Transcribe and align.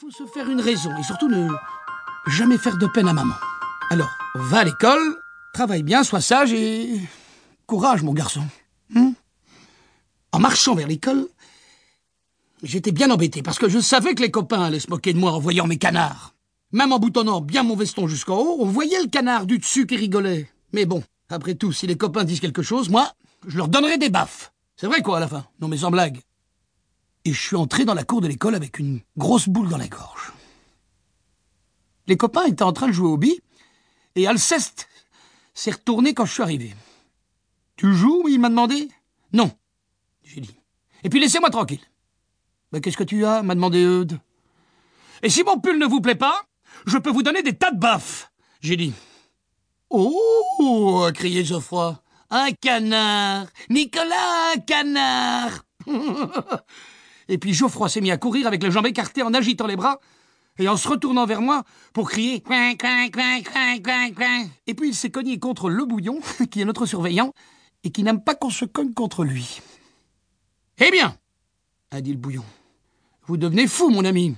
faut 0.00 0.10
se 0.10 0.24
faire 0.24 0.48
une 0.48 0.62
raison 0.62 0.96
et 0.98 1.02
surtout 1.02 1.28
ne 1.28 1.48
jamais 2.26 2.56
faire 2.56 2.78
de 2.78 2.86
peine 2.86 3.08
à 3.08 3.12
maman. 3.12 3.34
Alors, 3.90 4.08
va 4.34 4.60
à 4.60 4.64
l'école, 4.64 5.18
travaille 5.52 5.82
bien, 5.82 6.04
sois 6.04 6.22
sage 6.22 6.54
et 6.54 6.98
courage, 7.66 8.02
mon 8.02 8.14
garçon. 8.14 8.42
Hmm 8.88 9.10
en 10.32 10.38
marchant 10.38 10.76
vers 10.76 10.86
l'école, 10.86 11.26
j'étais 12.62 12.92
bien 12.92 13.10
embêté 13.10 13.42
parce 13.42 13.58
que 13.58 13.68
je 13.68 13.80
savais 13.80 14.14
que 14.14 14.22
les 14.22 14.30
copains 14.30 14.62
allaient 14.62 14.78
se 14.78 14.88
moquer 14.88 15.12
de 15.12 15.18
moi 15.18 15.32
en 15.32 15.40
voyant 15.40 15.66
mes 15.66 15.76
canards. 15.76 16.34
Même 16.72 16.92
en 16.92 17.00
boutonnant 17.00 17.40
bien 17.40 17.64
mon 17.64 17.74
veston 17.74 18.06
jusqu'en 18.06 18.38
haut, 18.38 18.56
on 18.60 18.66
voyait 18.66 19.02
le 19.02 19.08
canard 19.08 19.44
du 19.44 19.58
dessus 19.58 19.86
qui 19.86 19.96
rigolait. 19.96 20.48
Mais 20.72 20.86
bon, 20.86 21.02
après 21.28 21.56
tout, 21.56 21.72
si 21.72 21.88
les 21.88 21.96
copains 21.96 22.22
disent 22.22 22.40
quelque 22.40 22.62
chose, 22.62 22.88
moi, 22.88 23.12
je 23.46 23.56
leur 23.56 23.66
donnerai 23.66 23.98
des 23.98 24.08
baffes. 24.08 24.52
C'est 24.76 24.86
vrai 24.86 25.02
quoi 25.02 25.16
à 25.16 25.20
la 25.20 25.28
fin 25.28 25.44
Non 25.60 25.66
mais 25.66 25.78
sans 25.78 25.90
blague. 25.90 26.20
Et 27.24 27.32
je 27.32 27.40
suis 27.40 27.56
entré 27.56 27.84
dans 27.84 27.94
la 27.94 28.04
cour 28.04 28.20
de 28.20 28.28
l'école 28.28 28.54
avec 28.54 28.78
une 28.78 29.00
grosse 29.16 29.48
boule 29.48 29.68
dans 29.68 29.76
la 29.76 29.88
gorge. 29.88 30.32
Les 32.06 32.16
copains 32.16 32.46
étaient 32.46 32.62
en 32.62 32.72
train 32.72 32.88
de 32.88 32.92
jouer 32.92 33.08
au 33.08 33.16
billes, 33.16 33.40
et 34.16 34.26
Alceste 34.26 34.88
s'est 35.54 35.70
retourné 35.70 36.14
quand 36.14 36.24
je 36.24 36.32
suis 36.32 36.42
arrivé. 36.42 36.74
Tu 37.76 37.94
joues? 37.94 38.28
il 38.28 38.40
m'a 38.40 38.48
demandé. 38.48 38.88
Non, 39.32 39.50
j'ai 40.24 40.40
dit. 40.40 40.56
Et 41.04 41.08
puis 41.08 41.20
laissez-moi 41.20 41.50
tranquille. 41.50 41.80
Mais 42.72 42.80
qu'est-ce 42.80 42.96
que 42.96 43.04
tu 43.04 43.24
as? 43.24 43.42
m'a 43.42 43.54
demandé 43.54 43.84
Eudes. 43.84 44.18
Et 45.22 45.28
si 45.28 45.44
mon 45.44 45.60
pull 45.60 45.78
ne 45.78 45.86
vous 45.86 46.00
plaît 46.00 46.14
pas, 46.14 46.42
je 46.86 46.98
peux 46.98 47.10
vous 47.10 47.22
donner 47.22 47.42
des 47.42 47.56
tas 47.56 47.70
de 47.70 47.78
baffes, 47.78 48.32
j'ai 48.60 48.76
dit. 48.76 48.94
Oh 49.90 51.04
a 51.06 51.12
crié 51.12 51.44
Geoffroy. 51.44 52.00
Un 52.30 52.52
canard 52.52 53.46
Nicolas, 53.68 54.52
un 54.54 54.60
canard 54.60 55.64
Et 57.30 57.38
puis 57.38 57.54
Geoffroy 57.54 57.88
s'est 57.88 58.00
mis 58.00 58.10
à 58.10 58.18
courir 58.18 58.48
avec 58.48 58.60
les 58.60 58.72
jambes 58.72 58.86
écartées 58.86 59.22
en 59.22 59.32
agitant 59.32 59.68
les 59.68 59.76
bras 59.76 60.00
et 60.58 60.68
en 60.68 60.76
se 60.76 60.88
retournant 60.88 61.26
vers 61.26 61.40
moi 61.40 61.62
pour 61.92 62.10
crier. 62.10 62.42
Et 64.66 64.74
puis 64.74 64.88
il 64.88 64.94
s'est 64.94 65.10
cogné 65.10 65.38
contre 65.38 65.70
le 65.70 65.84
bouillon, 65.84 66.20
qui 66.50 66.60
est 66.60 66.64
notre 66.64 66.86
surveillant, 66.86 67.32
et 67.84 67.90
qui 67.92 68.02
n'aime 68.02 68.24
pas 68.24 68.34
qu'on 68.34 68.50
se 68.50 68.64
cogne 68.64 68.92
contre 68.92 69.24
lui. 69.24 69.60
Eh 70.78 70.90
bien, 70.90 71.16
a 71.92 72.00
dit 72.00 72.10
le 72.10 72.18
bouillon, 72.18 72.44
vous 73.26 73.36
devenez 73.36 73.68
fou, 73.68 73.90
mon 73.90 74.04
ami. 74.04 74.34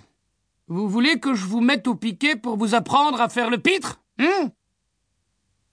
Vous 0.69 0.87
voulez 0.87 1.19
que 1.19 1.33
je 1.35 1.47
vous 1.47 1.63
mette 1.63 1.89
au 1.89 1.95
piquet 1.95 2.37
pour 2.37 2.59
vous 2.59 2.75
apprendre 2.75 3.23
à 3.23 3.31
faire 3.31 3.49
le 3.49 3.59
pitre 3.59 4.03
hein? 4.19 4.51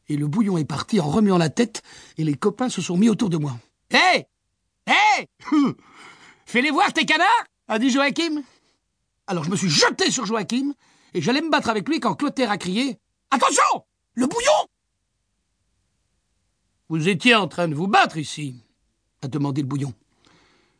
Et 0.08 0.16
le 0.16 0.28
bouillon 0.28 0.58
est 0.58 0.66
parti 0.66 1.02
en 1.02 1.10
remuant 1.10 1.38
la 1.38 1.50
tête, 1.50 1.84
et 2.18 2.24
les 2.24 2.36
copains 2.36 2.70
se 2.70 2.82
sont 2.82 2.96
mis 2.96 3.10
autour 3.10 3.30
de 3.30 3.38
moi. 3.38 3.58
Hé 3.92 4.26
Hé 4.88 5.28
Fais-les 6.50 6.72
voir, 6.72 6.92
tes 6.92 7.06
canards 7.06 7.46
a 7.68 7.78
dit 7.78 7.92
Joachim. 7.92 8.42
Alors 9.28 9.44
je 9.44 9.52
me 9.52 9.56
suis 9.56 9.70
jeté 9.70 10.10
sur 10.10 10.26
Joachim, 10.26 10.74
et 11.14 11.22
j'allais 11.22 11.44
me 11.44 11.52
battre 11.52 11.70
avec 11.70 11.88
lui 11.88 12.00
quand 12.00 12.16
Clotaire 12.16 12.50
a 12.50 12.58
crié 12.58 12.98
Attention 13.30 13.86
Le 14.16 14.26
bouillon 14.26 14.68
Vous 16.90 17.08
étiez 17.08 17.36
en 17.36 17.48
train 17.48 17.68
de 17.68 17.76
vous 17.76 17.86
battre 17.86 18.18
ici 18.18 18.56
a 19.22 19.28
demandé 19.28 19.62
le 19.62 19.68
bouillon. 19.68 19.94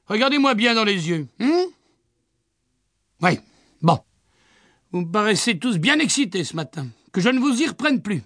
Regardez-moi 0.08 0.56
bien 0.56 0.74
dans 0.74 0.86
les 0.86 1.08
yeux. 1.08 1.28
Hein 1.40 1.68
Oui, 3.22 3.40
bon. 3.84 4.00
Vous 4.92 5.02
me 5.02 5.12
paraissez 5.12 5.60
tous 5.60 5.78
bien 5.78 6.00
excités 6.00 6.46
ce 6.46 6.56
matin. 6.56 6.88
Que 7.12 7.22
je 7.22 7.30
ne 7.30 7.40
vous 7.40 7.62
y 7.62 7.68
reprenne 7.68 8.02
plus. 8.02 8.24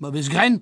Mauvaise 0.00 0.28
graine. 0.28 0.60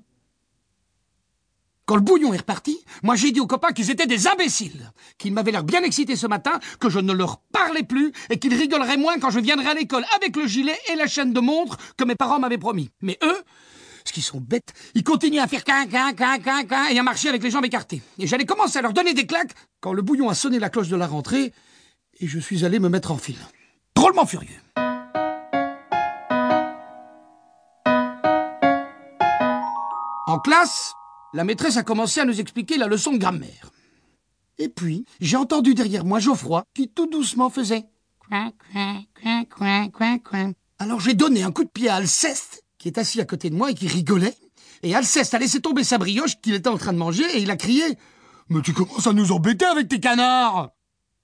Quand 1.85 1.97
le 1.97 2.01
bouillon 2.01 2.33
est 2.33 2.39
reparti, 2.39 2.79
moi 3.03 3.17
j'ai 3.17 3.33
dit 3.33 3.41
aux 3.41 3.47
copains 3.47 3.73
qu'ils 3.73 3.91
étaient 3.91 4.07
des 4.07 4.29
imbéciles, 4.29 4.93
qu'ils 5.19 5.33
m'avaient 5.33 5.51
l'air 5.51 5.65
bien 5.65 5.83
excités 5.83 6.15
ce 6.15 6.29
matin, 6.29 6.61
que 6.79 6.89
je 6.89 7.01
ne 7.01 7.13
leur 7.13 7.39
parlais 7.53 7.83
plus 7.83 8.13
et 8.31 8.39
qu'ils 8.39 8.55
rigoleraient 8.55 8.97
moins 8.97 9.19
quand 9.19 9.31
je 9.31 9.41
viendrais 9.41 9.71
à 9.71 9.75
l'école 9.75 10.05
avec 10.17 10.37
le 10.37 10.47
gilet 10.47 10.79
et 10.93 10.97
la 10.97 11.09
chaîne 11.09 11.33
de 11.33 11.41
montre 11.41 11.77
que 11.97 12.05
mes 12.05 12.15
parents 12.15 12.39
m'avaient 12.39 12.59
promis. 12.59 12.91
Mais 13.01 13.19
eux, 13.25 13.37
ce 14.05 14.13
qu'ils 14.13 14.23
sont 14.23 14.41
bêtes, 14.41 14.73
ils 14.95 15.03
continuent 15.03 15.41
à 15.41 15.49
faire 15.49 15.65
quin, 15.65 15.87
quin, 15.87 16.13
quin, 16.13 16.39
quin, 16.39 16.65
quin 16.65 16.87
et 16.87 16.99
à 16.99 17.03
marcher 17.03 17.29
avec 17.29 17.43
les 17.43 17.51
jambes 17.51 17.65
écartées. 17.65 18.01
Et 18.19 18.29
j'allais 18.29 18.47
commencer 18.47 18.79
à 18.79 18.83
leur 18.83 18.93
donner 18.93 19.15
des 19.15 19.27
claques 19.27 19.55
quand 19.81 19.93
le 19.93 20.03
bouillon 20.03 20.29
a 20.29 20.35
sonné 20.35 20.61
la 20.61 20.71
cloche 20.71 20.89
de 20.89 20.97
la 20.97 21.09
rentrée 21.09 21.53
et 22.21 22.29
je 22.29 22.39
suis 22.39 22.65
allé 22.65 22.79
me 22.79 22.89
mettre 22.89 23.11
en 23.11 23.17
file. 23.17 23.39
Drôlement 23.97 24.27
furieux. 24.27 24.49
En 30.29 30.39
classe, 30.39 30.95
la 31.35 31.45
maîtresse 31.45 31.77
a 31.77 31.83
commencé 31.83 32.21
à 32.21 32.25
nous 32.25 32.41
expliquer 32.41 32.77
la 32.77 32.87
leçon 32.87 33.13
de 33.13 33.19
grammaire. 33.19 33.71
Et 34.59 34.69
puis, 34.69 35.05
j'ai 35.21 35.37
entendu 35.37 35.75
derrière 35.75 36.05
moi 36.05 36.19
Geoffroy 36.19 36.65
qui 36.75 36.89
tout 36.89 37.07
doucement 37.07 37.51
faisait 37.51 37.85
coin, 38.19 38.53
coin, 38.73 39.03
coin, 39.21 39.45
coin, 39.45 39.89
coin, 39.89 40.19
coin. 40.19 40.53
Alors 40.79 41.01
j'ai 41.01 41.15
donné 41.15 41.43
un 41.43 41.53
coup 41.53 41.65
de 41.65 41.71
pied 41.71 41.89
à 41.89 41.97
Alceste, 41.97 42.65
qui 42.79 42.89
est 42.89 42.99
assis 42.99 43.21
à 43.21 43.25
côté 43.25 43.51
de 43.51 43.55
moi 43.55 43.71
et 43.71 43.75
qui 43.75 43.89
rigolait. 43.89 44.37
Et 44.83 44.95
Alceste 44.95 45.35
a 45.35 45.39
laissé 45.39 45.61
tomber 45.61 45.85
sa 45.85 45.99
brioche 45.99 46.41
qu'il 46.41 46.55
était 46.55 46.69
en 46.69 46.79
train 46.79 46.93
de 46.93 46.99
manger 46.99 47.25
et 47.35 47.41
il 47.41 47.51
a 47.51 47.57
crié 47.57 47.85
Mais 48.49 48.63
tu 48.63 48.73
commences 48.73 49.07
à 49.07 49.13
nous 49.13 49.33
embêter 49.33 49.65
avec 49.65 49.89
tes 49.89 50.01
canards 50.01 50.71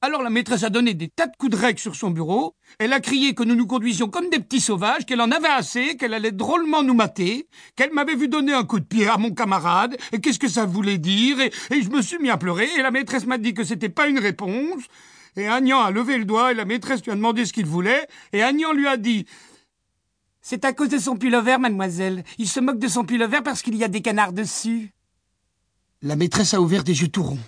alors 0.01 0.23
la 0.23 0.31
maîtresse 0.31 0.63
a 0.63 0.71
donné 0.71 0.95
des 0.95 1.09
tas 1.09 1.27
de 1.27 1.37
coups 1.37 1.51
de 1.51 1.57
règle 1.57 1.81
sur 1.81 1.97
son 1.97 2.11
bureau, 2.11 2.55
elle 2.79 2.93
a 2.93 3.01
crié 3.01 3.35
que 3.35 3.43
nous 3.43 3.57
nous 3.57 3.67
conduisions 3.67 4.09
comme 4.09 4.31
des 4.31 4.39
petits 4.39 4.61
sauvages, 4.61 5.05
qu'elle 5.05 5.21
en 5.21 5.33
avait 5.33 5.49
assez, 5.49 5.97
qu'elle 5.97 6.15
allait 6.15 6.31
drôlement 6.31 6.85
nous 6.85 6.95
mater, 6.95 7.49
qu'elle 7.75 7.93
m'avait 7.93 8.15
vu 8.15 8.29
donner 8.29 8.53
un 8.53 8.65
coup 8.65 8.79
de 8.79 8.85
pied 8.85 9.09
à 9.09 9.17
mon 9.17 9.33
camarade, 9.33 9.97
et 10.13 10.21
qu'est-ce 10.21 10.39
que 10.39 10.49
ça 10.49 10.67
voulait 10.67 10.99
dire, 10.99 11.41
et, 11.41 11.51
je 11.71 11.91
me 11.91 12.01
suis 12.01 12.19
mis 12.19 12.31
à 12.31 12.37
pleurer, 12.37 12.69
et 12.79 12.83
la 12.83 12.93
maîtresse 12.93 13.27
m'a 13.27 13.39
dit 13.39 13.55
que 13.55 13.65
c'était 13.65 13.89
pas 13.89 14.07
une 14.07 14.21
réponse, 14.21 14.85
et 15.37 15.49
Agnan 15.49 15.81
a 15.81 15.91
levé 15.91 16.17
le 16.17 16.25
doigt, 16.25 16.53
et 16.53 16.55
la 16.55 16.65
maîtresse 16.65 17.03
lui 17.05 17.11
a 17.11 17.17
demandé 17.17 17.45
ce 17.45 17.53
qu'il 17.53 17.67
voulait, 17.67 18.07
et 18.33 18.43
Agnan 18.43 18.73
lui 18.73 18.87
a 18.87 18.97
dit 18.97 19.27
C'est 20.41 20.65
à 20.65 20.73
cause 20.73 20.91
de 20.91 20.99
son 20.99 21.17
vert, 21.17 21.59
mademoiselle. 21.59 22.23
Il 22.39 22.49
se 22.49 22.61
moque 22.61 22.79
de 22.79 22.89
son 22.89 23.03
vert 23.03 23.43
parce 23.43 23.63
qu'il 23.63 23.75
y 23.75 23.83
a 23.83 23.89
des 23.89 24.01
canards 24.01 24.33
dessus. 24.33 24.93
La 26.03 26.15
maîtresse 26.15 26.55
a 26.55 26.61
ouvert 26.61 26.85
des 26.85 27.01
yeux 27.01 27.09
tout 27.09 27.25
ronds. 27.25 27.39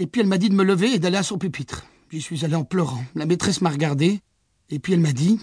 Et 0.00 0.06
puis 0.06 0.22
elle 0.22 0.28
m'a 0.28 0.38
dit 0.38 0.48
de 0.48 0.54
me 0.54 0.64
lever 0.64 0.94
et 0.94 0.98
d'aller 0.98 1.18
à 1.18 1.22
son 1.22 1.36
pupitre. 1.36 1.84
J'y 2.10 2.22
suis 2.22 2.46
allé 2.46 2.54
en 2.54 2.64
pleurant. 2.64 3.04
La 3.14 3.26
maîtresse 3.26 3.60
m'a 3.60 3.68
regardé, 3.68 4.22
et 4.70 4.78
puis 4.78 4.94
elle 4.94 5.00
m'a 5.00 5.12
dit 5.12 5.38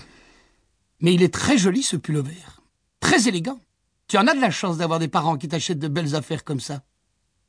Mais 1.00 1.13
il 1.13 1.22
est 1.22 1.31
très 1.34 1.59
joli 1.59 1.84
ce 1.84 1.95
vert. 1.95 2.63
Très 3.00 3.28
élégant. 3.28 3.62
Tu 4.07 4.18
en 4.18 4.25
as 4.25 4.34
de 4.34 4.41
la 4.41 4.50
chance 4.50 4.78
d'avoir 4.78 4.97
des 4.97 5.07
parents 5.07 5.38
qui 5.38 5.47
t'achètent 5.47 5.78
de 5.78 5.88
belles 5.88 6.16
affaires 6.16 6.44
comme 6.44 6.59
ça. 6.59 6.81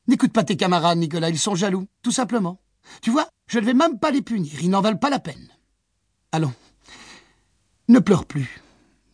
N'écoute 0.07 0.35
pas 0.35 0.45
tes 0.45 0.59
camarades, 0.59 0.99
Nicolas, 0.99 1.31
ils 1.31 1.39
sont 1.39 1.55
jaloux, 1.55 1.87
tout 2.03 2.13
simplement. 2.13 2.61
Tu 3.01 3.11
vois, 3.11 3.27
je 3.47 3.59
ne 3.59 3.65
vais 3.65 3.75
même 3.75 3.99
pas 3.99 4.11
les 4.11 4.23
punir, 4.23 4.63
ils 4.63 4.69
n'en 4.69 4.83
valent 4.83 4.99
pas 4.99 5.11
la 5.11 5.19
peine. 5.19 5.49
Allons, 6.31 6.53
ne 7.89 8.01
pleure 8.01 8.27
plus. 8.27 8.61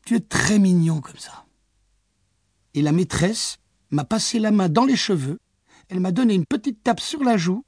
Tu 0.05 0.17
es 0.17 0.21
très 0.21 0.59
mignon 0.59 1.01
comme 1.01 1.19
ça. 1.19 1.45
Et 2.75 2.83
la 2.83 2.91
maîtresse 2.91 3.59
m'a 3.91 4.05
passé 4.05 4.41
la 4.41 4.51
main 4.51 4.69
dans 4.69 4.85
les 4.85 4.97
cheveux, 4.97 5.39
elle 5.89 6.01
m'a 6.01 6.11
donné 6.11 6.35
une 6.35 6.47
petite 6.47 6.83
tape 6.83 7.01
sur 7.01 7.23
la 7.23 7.37
joue, 7.37 7.65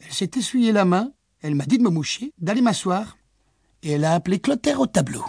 elle 0.00 0.12
s'est 0.12 0.30
essuyée 0.36 0.72
la 0.72 0.84
main, 0.84 1.12
elle 1.40 1.54
m'a 1.54 1.66
dit 1.66 1.78
de 1.78 1.82
me 1.82 1.90
moucher, 1.90 2.32
d'aller 2.38 2.60
m'asseoir, 2.60 3.16
et 3.82 3.92
elle 3.92 4.04
a 4.04 4.14
appelé 4.14 4.40
Clotaire 4.40 4.80
au 4.80 4.86
tableau. 4.86 5.24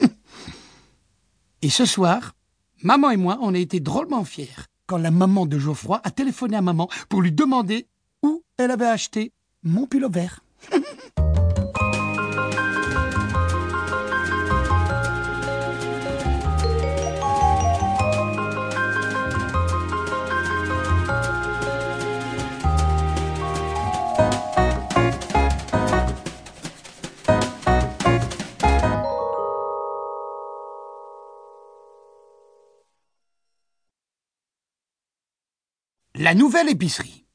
et 1.62 1.70
ce 1.70 1.84
soir, 1.84 2.34
maman 2.82 3.10
et 3.10 3.16
moi, 3.16 3.38
on 3.42 3.54
a 3.54 3.58
été 3.58 3.80
drôlement 3.80 4.24
fiers 4.24 4.48
quand 4.86 4.98
la 4.98 5.10
maman 5.10 5.46
de 5.46 5.58
Geoffroy 5.58 6.00
a 6.02 6.10
téléphoné 6.10 6.56
à 6.56 6.62
maman 6.62 6.88
pour 7.08 7.20
lui 7.20 7.32
demander 7.32 7.86
où 8.22 8.42
elle 8.56 8.70
avait 8.70 8.86
acheté 8.86 9.32
mon 9.62 9.86
pull 9.86 10.06
vert. 10.10 10.40
La 36.20 36.34
nouvelle 36.34 36.68
épicerie. 36.68 37.27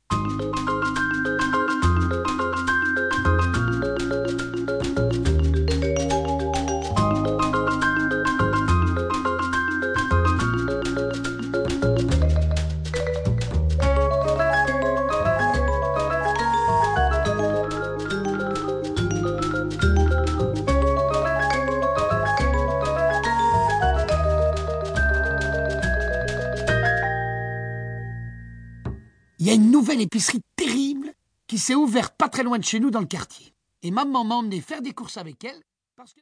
Il 29.43 29.47
y 29.47 29.49
a 29.49 29.55
une 29.55 29.71
nouvelle 29.71 29.99
épicerie 29.99 30.39
terrible 30.55 31.13
qui 31.47 31.57
s'est 31.57 31.75
ouverte 31.75 32.15
pas 32.17 32.29
très 32.29 32.43
loin 32.43 32.57
de 32.59 32.63
chez 32.63 32.79
nous 32.79 32.91
dans 32.91 33.01
le 33.01 33.05
quartier. 33.05 33.53
Et 33.81 33.91
maman 33.91 34.23
m'a 34.23 34.35
emmené 34.35 34.61
faire 34.61 34.81
des 34.81 34.93
courses 34.93 35.17
avec 35.17 35.43
elle 35.43 35.61